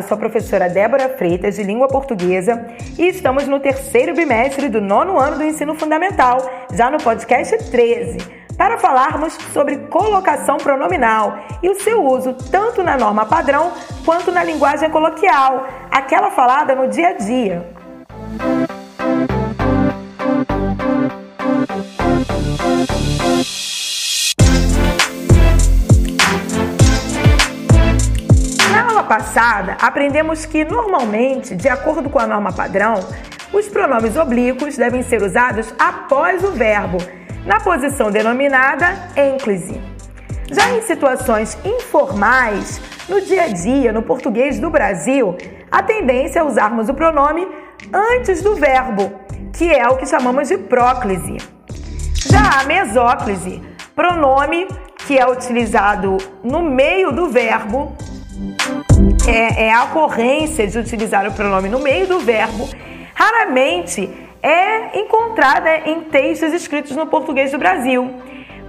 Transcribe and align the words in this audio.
sou 0.00 0.14
a 0.14 0.18
professora 0.18 0.68
Débora 0.68 1.08
Freitas, 1.08 1.56
de 1.56 1.62
língua 1.62 1.88
portuguesa, 1.88 2.66
e 2.96 3.08
estamos 3.08 3.46
no 3.46 3.60
terceiro 3.60 4.14
bimestre 4.14 4.68
do 4.68 4.80
nono 4.80 5.18
ano 5.18 5.36
do 5.36 5.44
ensino 5.44 5.74
fundamental, 5.74 6.38
já 6.72 6.90
no 6.90 6.98
podcast 6.98 7.70
13, 7.70 8.18
para 8.56 8.78
falarmos 8.78 9.34
sobre 9.52 9.76
colocação 9.88 10.56
pronominal 10.56 11.36
e 11.62 11.68
o 11.68 11.74
seu 11.74 12.02
uso 12.06 12.32
tanto 12.50 12.82
na 12.82 12.96
norma 12.96 13.26
padrão 13.26 13.72
quanto 14.04 14.30
na 14.30 14.44
linguagem 14.44 14.88
coloquial, 14.88 15.66
aquela 15.90 16.30
falada 16.30 16.74
no 16.74 16.88
dia 16.88 17.08
a 17.08 17.12
dia. 17.14 17.81
Passada, 29.02 29.76
aprendemos 29.80 30.44
que 30.46 30.64
normalmente, 30.64 31.54
de 31.54 31.68
acordo 31.68 32.08
com 32.08 32.18
a 32.18 32.26
norma 32.26 32.52
padrão, 32.52 32.94
os 33.52 33.68
pronomes 33.68 34.16
oblíquos 34.16 34.76
devem 34.76 35.02
ser 35.02 35.22
usados 35.22 35.74
após 35.78 36.42
o 36.42 36.52
verbo, 36.52 36.98
na 37.44 37.60
posição 37.60 38.10
denominada 38.10 39.10
ênclise. 39.16 39.80
Já 40.50 40.70
em 40.70 40.82
situações 40.82 41.56
informais, 41.64 42.80
no 43.08 43.20
dia 43.20 43.44
a 43.44 43.48
dia, 43.48 43.92
no 43.92 44.02
português 44.02 44.58
do 44.58 44.70
Brasil, 44.70 45.36
a 45.70 45.82
tendência 45.82 46.40
é 46.40 46.42
usarmos 46.42 46.88
o 46.88 46.94
pronome 46.94 47.46
antes 47.92 48.42
do 48.42 48.54
verbo, 48.54 49.12
que 49.52 49.70
é 49.70 49.88
o 49.88 49.96
que 49.96 50.06
chamamos 50.06 50.48
de 50.48 50.58
próclise. 50.58 51.38
Já 52.30 52.60
a 52.60 52.64
mesóclise, 52.64 53.62
pronome 53.94 54.68
que 55.06 55.18
é 55.18 55.28
utilizado 55.28 56.16
no 56.44 56.62
meio 56.62 57.12
do 57.12 57.28
verbo, 57.28 57.96
é, 59.26 59.64
é 59.64 59.72
a 59.72 59.84
ocorrência 59.84 60.66
de 60.66 60.78
utilizar 60.78 61.26
o 61.26 61.32
pronome 61.32 61.68
no 61.68 61.78
meio 61.78 62.06
do 62.06 62.20
verbo, 62.20 62.68
raramente 63.14 64.08
é 64.42 64.98
encontrada 64.98 65.88
em 65.88 66.02
textos 66.02 66.52
escritos 66.52 66.96
no 66.96 67.06
português 67.06 67.52
do 67.52 67.58
Brasil, 67.58 68.10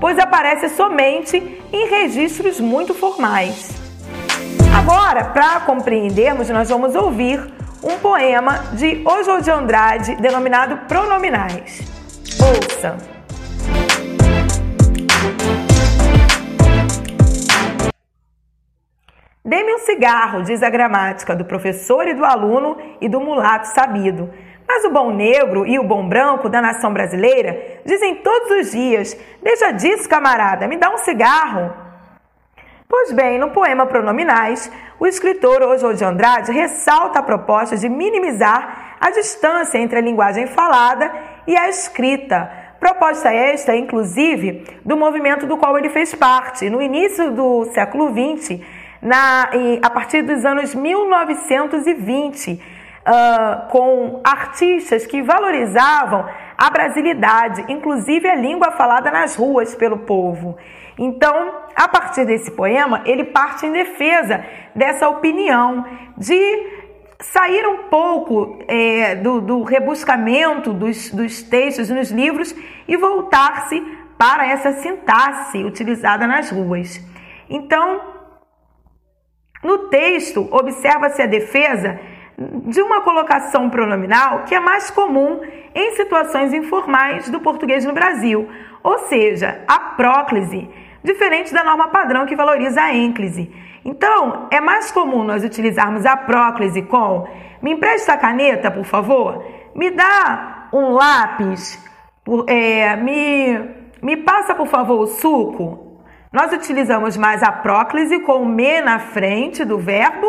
pois 0.00 0.18
aparece 0.18 0.68
somente 0.70 1.36
em 1.72 1.88
registros 1.88 2.60
muito 2.60 2.92
formais. 2.92 3.70
Agora, 4.76 5.24
para 5.26 5.60
compreendermos, 5.60 6.48
nós 6.48 6.68
vamos 6.68 6.94
ouvir 6.94 7.40
um 7.82 7.98
poema 7.98 8.58
de 8.74 9.02
Oswald 9.04 9.44
de 9.44 9.50
Andrade 9.50 10.16
denominado 10.16 10.76
Pronominais. 10.88 11.80
Ouça! 12.40 13.11
Dê-me 19.44 19.74
um 19.74 19.78
cigarro, 19.78 20.44
diz 20.44 20.62
a 20.62 20.70
gramática 20.70 21.34
do 21.34 21.44
professor 21.44 22.06
e 22.06 22.14
do 22.14 22.24
aluno 22.24 22.76
e 23.00 23.08
do 23.08 23.20
mulato 23.20 23.66
sabido. 23.68 24.30
Mas 24.68 24.84
o 24.84 24.90
bom 24.90 25.10
negro 25.10 25.66
e 25.66 25.80
o 25.80 25.84
bom 25.84 26.08
branco 26.08 26.48
da 26.48 26.62
nação 26.62 26.92
brasileira 26.92 27.80
dizem 27.84 28.16
todos 28.16 28.50
os 28.52 28.70
dias: 28.70 29.16
Deixa 29.42 29.72
disso, 29.72 30.08
camarada, 30.08 30.68
me 30.68 30.76
dá 30.76 30.90
um 30.90 30.98
cigarro. 30.98 31.74
Pois 32.88 33.10
bem, 33.10 33.36
no 33.36 33.50
poema 33.50 33.84
Pronominais, 33.84 34.70
o 35.00 35.06
escritor 35.08 35.60
Oswald 35.62 35.98
de 35.98 36.04
Andrade 36.04 36.52
ressalta 36.52 37.18
a 37.18 37.22
proposta 37.22 37.76
de 37.76 37.88
minimizar 37.88 38.96
a 39.00 39.10
distância 39.10 39.78
entre 39.78 39.98
a 39.98 40.02
linguagem 40.02 40.46
falada 40.46 41.10
e 41.48 41.56
a 41.56 41.68
escrita. 41.68 42.48
Proposta 42.78 43.32
esta, 43.32 43.74
inclusive, 43.74 44.64
do 44.84 44.96
movimento 44.96 45.46
do 45.46 45.56
qual 45.56 45.76
ele 45.78 45.88
fez 45.88 46.14
parte. 46.14 46.68
No 46.68 46.82
início 46.82 47.30
do 47.30 47.64
século 47.72 48.10
XX, 48.10 48.60
na, 49.02 49.50
a 49.82 49.90
partir 49.90 50.22
dos 50.22 50.44
anos 50.44 50.74
1920, 50.74 52.52
uh, 52.52 52.58
ah, 53.04 53.66
com 53.68 54.20
artistas 54.22 55.04
que 55.04 55.20
valorizavam 55.20 56.24
a 56.56 56.70
brasilidade, 56.70 57.64
inclusive 57.68 58.28
a 58.28 58.36
língua 58.36 58.70
falada 58.70 59.10
nas 59.10 59.34
ruas 59.34 59.74
pelo 59.74 59.98
povo. 59.98 60.56
Então, 60.96 61.62
a 61.74 61.88
partir 61.88 62.24
desse 62.24 62.52
poema, 62.52 63.02
ele 63.04 63.24
parte 63.24 63.66
em 63.66 63.72
defesa 63.72 64.44
dessa 64.72 65.08
opinião 65.08 65.84
de 66.16 66.82
sair 67.18 67.66
um 67.66 67.88
pouco 67.88 68.58
é, 68.68 69.16
do, 69.16 69.40
do, 69.40 69.62
rebuscamento 69.62 70.72
dos, 70.72 71.10
dos 71.10 71.42
textos 71.42 71.88
nos 71.88 72.10
livros 72.10 72.54
e 72.86 72.96
voltar-se 72.96 73.80
para 74.18 74.46
essa 74.46 74.72
sintaxe 74.72 75.64
utilizada 75.64 76.26
nas 76.26 76.50
ruas. 76.50 77.00
Então, 77.48 78.11
no 79.62 79.88
texto, 79.88 80.48
observa-se 80.50 81.22
a 81.22 81.26
defesa 81.26 82.00
de 82.36 82.80
uma 82.82 83.02
colocação 83.02 83.70
pronominal 83.70 84.44
que 84.44 84.54
é 84.54 84.60
mais 84.60 84.90
comum 84.90 85.40
em 85.74 85.92
situações 85.92 86.52
informais 86.52 87.30
do 87.30 87.40
português 87.40 87.84
no 87.84 87.92
Brasil, 87.92 88.48
ou 88.82 88.98
seja, 89.00 89.62
a 89.68 89.78
próclise, 89.78 90.68
diferente 91.04 91.52
da 91.52 91.62
norma 91.62 91.88
padrão 91.88 92.26
que 92.26 92.34
valoriza 92.34 92.82
a 92.82 92.94
ênclise. 92.94 93.52
Então, 93.84 94.48
é 94.50 94.60
mais 94.60 94.90
comum 94.90 95.24
nós 95.24 95.44
utilizarmos 95.44 96.04
a 96.06 96.16
próclise 96.16 96.82
com 96.82 97.26
me 97.60 97.72
empresta 97.72 98.14
a 98.14 98.18
caneta, 98.18 98.70
por 98.70 98.84
favor, 98.84 99.44
me 99.74 99.90
dá 99.90 100.68
um 100.72 100.90
lápis, 100.90 101.78
é, 102.48 102.96
me, 102.96 103.58
me 104.02 104.16
passa, 104.16 104.54
por 104.54 104.66
favor, 104.66 105.00
o 105.00 105.06
suco, 105.06 105.91
nós 106.32 106.52
utilizamos 106.52 107.16
mais 107.16 107.42
a 107.42 107.52
próclise 107.52 108.20
com 108.20 108.44
me 108.44 108.80
na 108.80 108.98
frente 108.98 109.64
do 109.64 109.78
verbo 109.78 110.26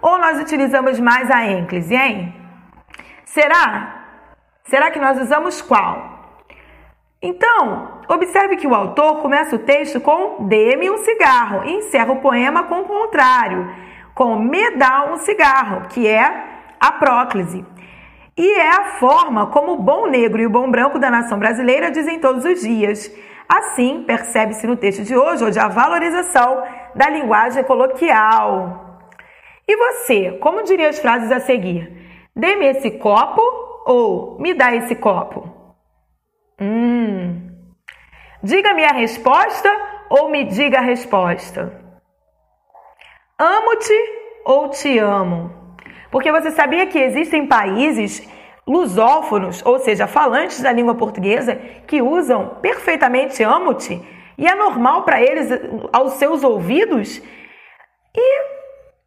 ou 0.00 0.18
nós 0.18 0.40
utilizamos 0.40 0.98
mais 0.98 1.30
a 1.30 1.46
ênclise, 1.46 1.94
hein? 1.94 2.34
Será? 3.24 4.06
Será 4.64 4.90
que 4.90 4.98
nós 4.98 5.20
usamos 5.20 5.60
qual? 5.60 6.12
Então, 7.20 8.00
observe 8.08 8.56
que 8.56 8.66
o 8.66 8.74
autor 8.74 9.20
começa 9.20 9.54
o 9.54 9.60
texto 9.60 10.00
com 10.00 10.46
dê-me 10.46 10.90
um 10.90 10.98
cigarro 10.98 11.64
e 11.64 11.76
encerra 11.76 12.12
o 12.12 12.20
poema 12.20 12.64
com 12.64 12.80
o 12.80 12.84
contrário, 12.84 13.70
com 14.14 14.36
me 14.36 14.70
dá 14.72 15.04
um 15.04 15.18
cigarro, 15.18 15.88
que 15.88 16.08
é 16.08 16.44
a 16.80 16.92
próclise. 16.92 17.64
E 18.36 18.58
é 18.58 18.70
a 18.70 18.84
forma 18.98 19.46
como 19.46 19.72
o 19.72 19.82
bom 19.82 20.06
negro 20.06 20.40
e 20.40 20.46
o 20.46 20.50
bom 20.50 20.70
branco 20.70 20.98
da 20.98 21.10
nação 21.10 21.38
brasileira 21.38 21.90
dizem 21.90 22.18
todos 22.18 22.44
os 22.44 22.60
dias. 22.60 23.14
Assim, 23.54 24.02
percebe-se 24.04 24.66
no 24.66 24.78
texto 24.78 25.04
de 25.04 25.14
hoje, 25.14 25.44
hoje 25.44 25.58
a 25.58 25.68
valorização 25.68 26.62
da 26.94 27.10
linguagem 27.10 27.62
coloquial. 27.64 28.98
E 29.68 29.76
você, 29.76 30.38
como 30.40 30.62
diria 30.62 30.88
as 30.88 30.98
frases 30.98 31.30
a 31.30 31.38
seguir? 31.38 32.30
Dê-me 32.34 32.64
esse 32.64 32.92
copo 32.92 33.42
ou 33.84 34.40
me 34.40 34.54
dá 34.54 34.74
esse 34.74 34.94
copo? 34.94 35.52
Hum. 36.58 37.50
Diga-me 38.42 38.86
a 38.86 38.92
resposta 38.92 39.70
ou 40.08 40.30
me 40.30 40.44
diga 40.44 40.78
a 40.78 40.82
resposta? 40.82 41.78
Amo-te 43.38 43.94
ou 44.46 44.70
te 44.70 44.98
amo? 44.98 45.76
Porque 46.10 46.32
você 46.32 46.52
sabia 46.52 46.86
que 46.86 46.98
existem 46.98 47.46
países 47.46 48.26
lusófonos, 48.66 49.64
ou 49.64 49.78
seja, 49.78 50.06
falantes 50.06 50.60
da 50.60 50.72
língua 50.72 50.94
portuguesa, 50.94 51.56
que 51.86 52.00
usam 52.00 52.58
perfeitamente 52.60 53.42
amo-te 53.42 54.00
e 54.38 54.46
é 54.46 54.54
normal 54.54 55.02
para 55.02 55.20
eles, 55.20 55.48
aos 55.92 56.14
seus 56.14 56.42
ouvidos. 56.42 57.22
E 58.14 58.42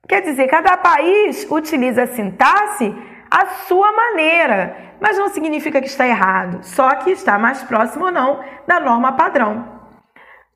quer 0.08 0.22
dizer, 0.22 0.48
cada 0.48 0.78
país 0.78 1.48
utiliza 1.50 2.04
a 2.04 2.08
sintaxe 2.08 2.94
à 3.30 3.46
sua 3.68 3.92
maneira, 3.92 4.96
mas 5.00 5.18
não 5.18 5.30
significa 5.30 5.82
que 5.82 5.88
está 5.88 6.08
errado, 6.08 6.64
só 6.64 6.90
que 6.96 7.12
está 7.12 7.38
mais 7.38 7.64
próximo 7.64 8.06
ou 8.06 8.12
não 8.12 8.40
da 8.68 8.80
norma 8.80 9.14
padrão. 9.14 9.74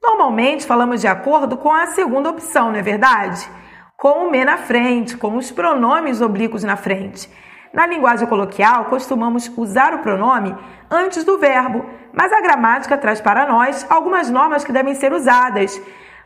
Normalmente 0.02 0.66
falamos 0.66 1.02
de 1.02 1.08
acordo 1.08 1.58
com 1.58 1.74
a 1.74 1.88
segunda 1.88 2.30
opção, 2.30 2.72
não 2.72 2.80
é 2.80 2.82
verdade? 2.82 3.50
Com 3.98 4.28
o 4.28 4.32
me 4.32 4.46
na 4.46 4.56
frente, 4.56 5.18
com 5.18 5.36
os 5.36 5.52
pronomes 5.52 6.22
oblíquos 6.22 6.64
na 6.64 6.78
frente. 6.78 7.30
Na 7.72 7.86
linguagem 7.86 8.28
coloquial, 8.28 8.86
costumamos 8.86 9.52
usar 9.56 9.94
o 9.94 10.00
pronome 10.00 10.56
antes 10.90 11.24
do 11.24 11.38
verbo, 11.38 11.86
mas 12.12 12.34
a 12.34 12.42
gramática 12.42 12.98
traz 12.98 13.22
para 13.22 13.46
nós 13.46 13.86
algumas 13.90 14.30
normas 14.30 14.64
que 14.64 14.72
devem 14.72 14.96
ser 14.96 15.14
usadas, 15.14 15.80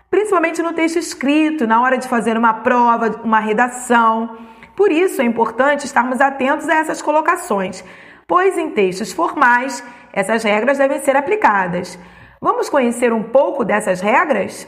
principalmente 0.09 0.61
no 0.61 0.71
texto 0.71 0.97
escrito, 0.97 1.67
na 1.67 1.81
hora 1.81 1.97
de 1.97 2.07
fazer 2.07 2.37
uma 2.37 2.53
prova, 2.53 3.19
uma 3.23 3.39
redação. 3.39 4.37
Por 4.73 4.89
isso 4.89 5.21
é 5.21 5.25
importante 5.25 5.85
estarmos 5.85 6.21
atentos 6.21 6.69
a 6.69 6.75
essas 6.75 7.01
colocações, 7.01 7.83
pois 8.25 8.57
em 8.57 8.69
textos 8.69 9.11
formais 9.11 9.83
essas 10.13 10.43
regras 10.43 10.77
devem 10.77 11.01
ser 11.01 11.17
aplicadas. 11.17 11.99
Vamos 12.39 12.69
conhecer 12.69 13.11
um 13.11 13.23
pouco 13.23 13.65
dessas 13.65 13.99
regras? 13.99 14.65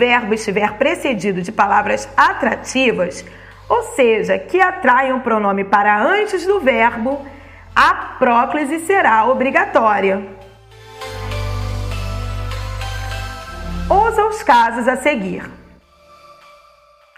Verbo 0.00 0.32
estiver 0.32 0.78
precedido 0.78 1.42
de 1.42 1.52
palavras 1.52 2.08
atrativas, 2.16 3.22
ou 3.68 3.82
seja, 3.94 4.38
que 4.38 4.58
atraem 4.58 5.12
o 5.12 5.20
pronome 5.20 5.62
para 5.62 6.00
antes 6.00 6.46
do 6.46 6.58
verbo, 6.58 7.20
a 7.76 8.16
próclise 8.18 8.80
será 8.80 9.26
obrigatória. 9.26 10.26
Ouça 13.90 14.24
os 14.24 14.42
casos 14.42 14.88
a 14.88 14.96
seguir. 14.96 15.44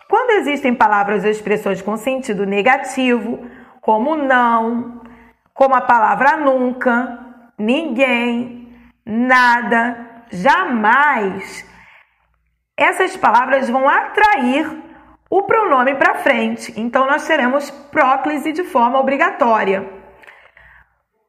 Quando 0.09 0.31
existem 0.41 0.75
palavras 0.75 1.23
ou 1.23 1.31
expressões 1.31 1.81
com 1.81 1.97
sentido 1.97 2.45
negativo, 2.45 3.47
como 3.81 4.17
não, 4.17 5.01
como 5.55 5.77
a 5.77 5.81
palavra 5.81 6.37
nunca, 6.37 7.19
ninguém, 7.57 8.69
nada, 9.07 10.25
jamais, 10.31 11.65
essas 12.83 13.17
palavras 13.17 13.69
vão 13.69 13.89
atrair 13.89 14.71
o 15.31 15.43
pronome 15.43 15.95
para 15.95 16.17
frente. 16.17 16.73
Então 16.77 17.07
nós 17.07 17.27
teremos 17.27 17.71
próclise 17.71 18.53
de 18.53 18.65
forma 18.65 18.99
obrigatória. 18.99 19.89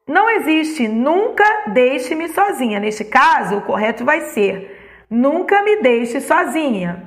Não 0.06 0.28
existe 0.28 0.86
nunca 0.86 1.44
deixe-me 1.68 2.28
sozinha. 2.28 2.78
Neste 2.78 3.04
caso, 3.04 3.56
o 3.56 3.62
correto 3.62 4.04
vai 4.04 4.20
ser 4.20 4.74
nunca 5.08 5.62
me 5.62 5.76
deixe 5.76 6.20
sozinha. 6.20 7.02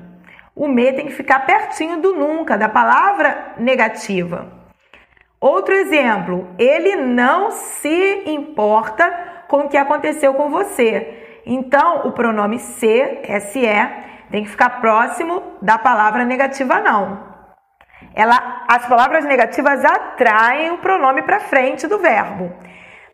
O 0.56 0.68
me 0.68 0.92
tem 0.94 1.06
que 1.06 1.14
ficar 1.14 1.46
pertinho 1.46 2.02
do 2.02 2.16
nunca, 2.16 2.58
da 2.58 2.70
palavra 2.70 3.54
negativa. 3.58 4.52
Outro 5.40 5.76
exemplo, 5.76 6.48
ele 6.58 6.96
não 6.96 7.52
se 7.52 8.24
importa 8.26 9.46
com 9.48 9.60
o 9.60 9.70
que 9.70 9.78
aconteceu 9.78 10.34
com 10.34 10.50
você. 10.50 11.42
Então, 11.46 12.08
o 12.08 12.12
pronome 12.12 12.58
se, 12.58 13.22
se, 13.52 13.66
tem 14.30 14.44
que 14.44 14.50
ficar 14.50 14.82
próximo 14.82 15.42
da 15.62 15.78
palavra 15.78 16.26
negativa 16.26 16.80
não. 16.80 17.36
Ela, 18.14 18.66
as 18.68 18.86
palavras 18.88 19.26
negativas 19.26 19.84
atraem 19.84 20.72
o 20.72 20.78
pronome 20.80 21.22
para 21.22 21.40
frente 21.40 21.88
do 21.88 22.00
verbo. 22.00 22.52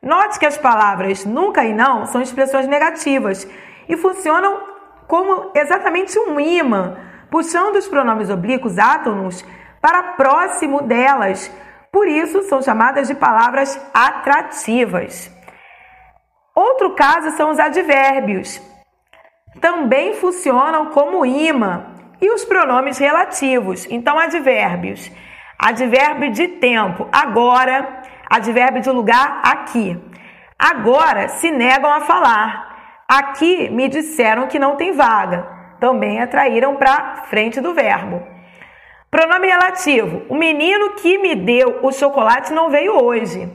Note 0.01 0.39
que 0.39 0.45
as 0.45 0.57
palavras 0.57 1.25
nunca 1.25 1.63
e 1.63 1.73
não 1.73 2.05
são 2.05 2.21
expressões 2.21 2.67
negativas 2.67 3.47
e 3.87 3.95
funcionam 3.95 4.61
como 5.07 5.51
exatamente 5.55 6.17
um 6.19 6.39
imã, 6.39 6.97
puxando 7.29 7.75
os 7.75 7.87
pronomes 7.87 8.29
oblíquos 8.29 8.77
átonos 8.77 9.45
para 9.81 10.13
próximo 10.13 10.81
delas. 10.81 11.51
Por 11.91 12.07
isso, 12.07 12.43
são 12.43 12.61
chamadas 12.61 13.07
de 13.07 13.15
palavras 13.15 13.79
atrativas. 13.93 15.31
Outro 16.55 16.95
caso 16.95 17.31
são 17.37 17.51
os 17.51 17.59
advérbios. 17.59 18.61
Também 19.59 20.13
funcionam 20.15 20.87
como 20.87 21.25
imã 21.25 21.85
e 22.21 22.29
os 22.31 22.45
pronomes 22.45 22.97
relativos. 22.97 23.87
Então, 23.89 24.17
advérbios. 24.17 25.11
Advérbio 25.57 26.31
de 26.31 26.47
tempo, 26.47 27.07
agora 27.11 28.01
advérbio 28.29 28.81
de 28.81 28.89
lugar 28.89 29.41
aqui. 29.43 29.97
Agora 30.57 31.27
se 31.27 31.51
negam 31.51 31.91
a 31.91 32.01
falar. 32.01 33.03
Aqui 33.07 33.69
me 33.69 33.87
disseram 33.87 34.47
que 34.47 34.57
não 34.57 34.75
tem 34.75 34.91
vaga. 34.91 35.47
Também 35.79 36.21
atraíram 36.21 36.75
para 36.75 37.25
frente 37.29 37.61
do 37.61 37.73
verbo. 37.73 38.25
Pronome 39.11 39.47
relativo. 39.47 40.23
O 40.29 40.35
menino 40.35 40.91
que 40.95 41.17
me 41.19 41.35
deu 41.35 41.79
o 41.83 41.91
chocolate 41.91 42.51
não 42.51 42.69
veio 42.69 43.03
hoje. 43.03 43.47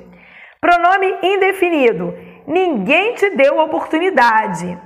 Pronome 0.60 1.16
indefinido. 1.22 2.14
Ninguém 2.46 3.14
te 3.14 3.30
deu 3.30 3.58
oportunidade. 3.58 4.78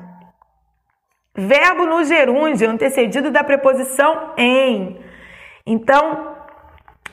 Verbo 1.34 1.86
no 1.86 2.04
gerúndio 2.04 2.68
antecedido 2.68 3.30
da 3.30 3.42
preposição 3.42 4.34
em. 4.36 5.00
Então, 5.66 6.36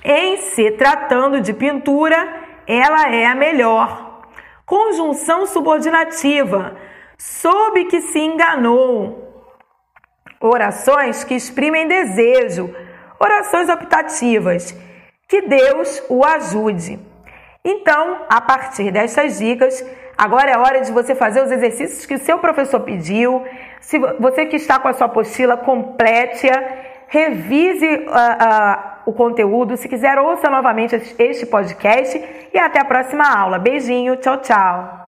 em 0.04 0.38
se 0.38 0.72
tratando 0.72 1.40
de 1.40 1.54
pintura, 1.54 2.18
ela 2.68 3.14
é 3.16 3.26
a 3.26 3.36
melhor. 3.36 4.24
Conjunção 4.66 5.46
subordinativa, 5.46 6.76
soube 7.18 7.86
que 7.86 8.02
se 8.02 8.20
enganou. 8.20 9.26
Orações 10.42 11.24
que 11.24 11.36
exprimem 11.36 11.88
desejo, 11.88 12.74
orações 13.20 13.70
optativas, 13.70 14.76
que 15.28 15.42
Deus 15.42 16.04
o 16.10 16.26
ajude. 16.26 17.00
Então, 17.64 18.26
a 18.30 18.40
partir 18.42 18.92
destas 18.92 19.38
dicas, 19.38 19.86
agora 20.20 20.52
é 20.52 20.58
hora 20.58 20.82
de 20.82 20.92
você 20.92 21.16
fazer 21.16 21.42
os 21.42 21.52
exercícios 21.52 22.06
que 22.06 22.16
o 22.16 22.20
seu 22.20 22.38
professor 22.40 22.82
pediu. 22.82 23.44
Se 23.80 23.98
você 24.20 24.46
que 24.46 24.58
está 24.58 24.78
com 24.80 24.88
a 24.90 24.94
sua 24.94 25.08
apostila, 25.08 25.56
complete-a, 25.56 26.64
revise 27.08 27.88
uh, 27.88 28.00
uh, 28.00 29.10
o 29.10 29.14
conteúdo. 29.14 29.78
Se 29.78 29.88
quiser, 29.88 30.20
ouça 30.20 30.50
novamente 30.50 30.96
este 31.18 31.46
podcast 31.46 32.22
e 32.54 32.58
até 32.58 32.80
a 32.80 32.86
próxima 32.86 33.24
aula. 33.26 33.58
Beijinho, 33.58 34.18
tchau, 34.18 34.38
tchau. 34.38 34.98